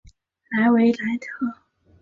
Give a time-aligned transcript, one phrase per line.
[0.49, 1.59] 莱维莱特。